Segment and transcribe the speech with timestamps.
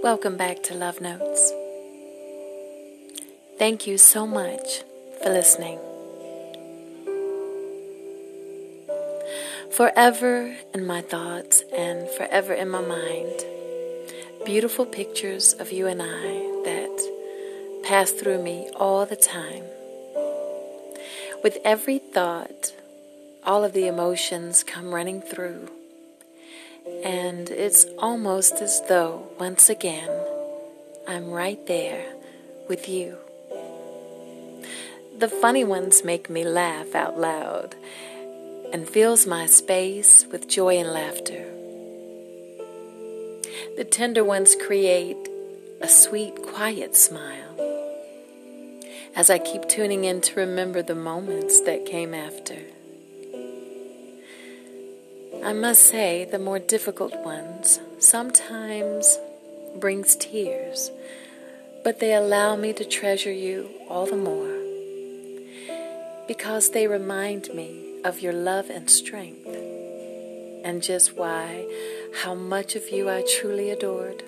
[0.00, 1.52] Welcome back to Love Notes.
[3.58, 4.84] Thank you so much
[5.20, 5.80] for listening.
[9.72, 13.44] Forever in my thoughts and forever in my mind,
[14.46, 16.06] beautiful pictures of you and I
[16.64, 19.64] that pass through me all the time.
[21.42, 22.72] With every thought,
[23.44, 25.68] all of the emotions come running through,
[27.04, 30.10] and it's almost as though, once again,
[31.06, 32.04] I'm right there
[32.68, 33.16] with you.
[35.16, 37.74] The funny ones make me laugh out loud
[38.72, 41.44] and fills my space with joy and laughter.
[43.76, 45.28] The tender ones create
[45.80, 47.48] a sweet, quiet smile
[49.14, 52.58] as I keep tuning in to remember the moments that came after.
[55.48, 59.18] I must say, the more difficult ones sometimes
[59.76, 60.90] brings tears,
[61.82, 64.58] but they allow me to treasure you all the more
[66.26, 69.46] because they remind me of your love and strength
[70.66, 71.66] and just why
[72.16, 74.22] how much of you I truly adored.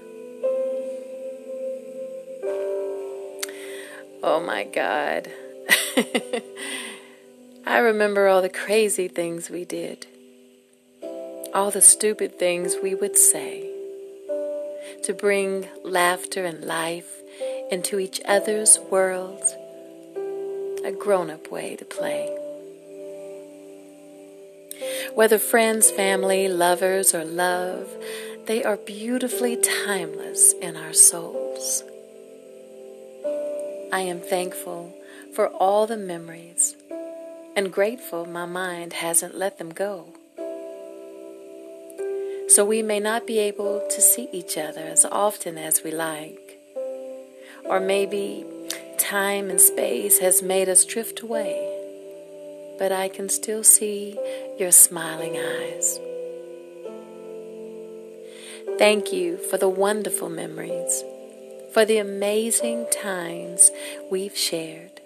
[4.23, 5.31] Oh my God.
[7.67, 10.07] I remember all the crazy things we did
[11.53, 13.69] all the stupid things we would say
[15.03, 17.23] to bring laughter and life
[17.71, 19.43] into each other's world,
[20.85, 22.37] a grown up way to play.
[25.15, 27.89] Whether friends, family, lovers, or love,
[28.47, 31.83] they are beautifully timeless in our souls.
[33.93, 34.95] I am thankful
[35.35, 36.77] for all the memories
[37.57, 40.15] and grateful my mind hasn't let them go
[42.51, 46.59] so we may not be able to see each other as often as we like.
[47.65, 48.45] Or maybe
[48.99, 51.55] time and space has made us drift away,
[52.77, 54.19] but I can still see
[54.59, 56.01] your smiling eyes.
[58.79, 61.05] Thank you for the wonderful memories,
[61.73, 63.71] for the amazing times
[64.11, 65.01] we've shared.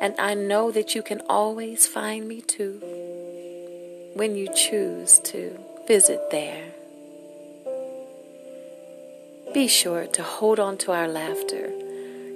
[0.00, 2.80] And I know that you can always find me too
[4.14, 5.58] when you choose to
[5.90, 6.66] visit there.
[9.52, 11.68] Be sure to hold on to our laughter,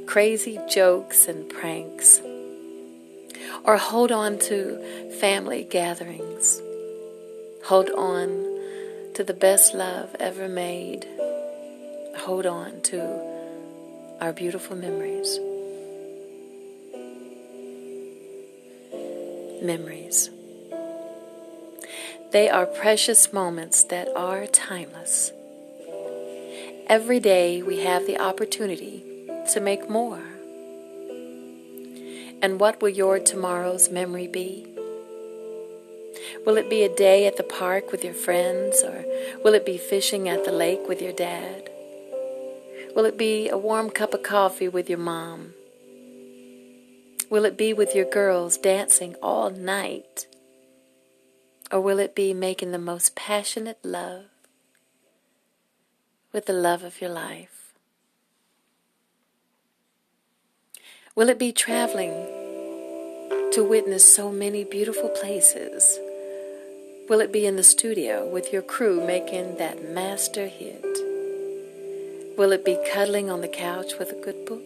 [0.07, 2.21] crazy jokes and pranks,
[3.63, 4.59] or hold on to
[5.21, 6.61] family gatherings.
[7.67, 8.29] Hold on
[9.15, 11.07] to the best love ever made.
[12.27, 12.99] Hold on to
[14.21, 15.39] our beautiful memories.
[19.63, 20.31] Memories.
[22.35, 25.31] They are precious moments that are timeless.
[26.89, 29.05] Every day we have the opportunity
[29.53, 30.25] to make more.
[32.43, 34.67] And what will your tomorrow's memory be?
[36.45, 39.05] Will it be a day at the park with your friends, or
[39.45, 41.71] will it be fishing at the lake with your dad?
[42.97, 45.55] Will it be a warm cup of coffee with your mom?
[47.31, 50.27] Will it be with your girls dancing all night
[51.71, 54.25] or will it be making the most passionate love
[56.33, 57.73] with the love of your life?
[61.15, 62.11] Will it be traveling
[63.53, 65.99] to witness so many beautiful places?
[67.09, 70.83] Will it be in the studio with your crew making that master hit?
[72.37, 74.61] Will it be cuddling on the couch with a good book?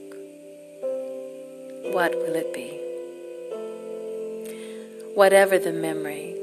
[1.93, 2.81] What will it be?
[5.15, 6.38] Whatever the memory,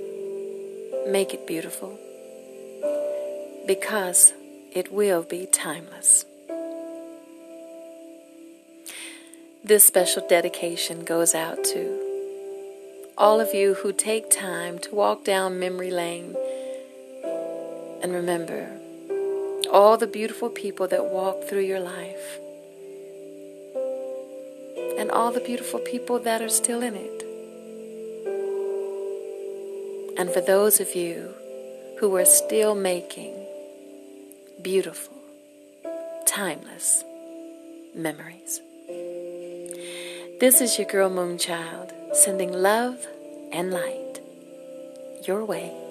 [1.07, 1.99] make it beautiful
[3.67, 4.33] because
[4.71, 6.25] it will be timeless.
[9.63, 12.05] This special dedication goes out to
[13.17, 16.35] all of you who take time to walk down memory lane
[18.01, 18.69] and remember
[19.71, 22.39] all the beautiful people that walk through your life
[24.99, 27.24] and all the beautiful people that are still in it.
[30.17, 31.33] And for those of you
[31.99, 33.35] who are still making
[34.61, 35.13] beautiful,
[36.25, 37.03] timeless
[37.93, 38.61] memories.
[40.39, 43.05] This is your girl Moonchylde sending love
[43.51, 44.19] and light
[45.25, 45.84] your way.